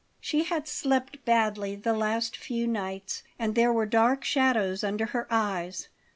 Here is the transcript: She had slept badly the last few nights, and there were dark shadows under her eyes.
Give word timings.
She 0.19 0.45
had 0.45 0.67
slept 0.67 1.23
badly 1.25 1.75
the 1.75 1.93
last 1.93 2.35
few 2.35 2.65
nights, 2.65 3.21
and 3.37 3.53
there 3.53 3.71
were 3.71 3.85
dark 3.85 4.23
shadows 4.23 4.83
under 4.83 5.05
her 5.05 5.27
eyes. 5.29 5.89